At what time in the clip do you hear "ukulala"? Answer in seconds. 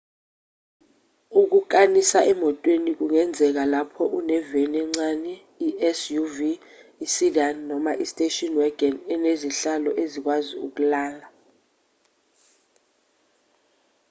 10.65-11.27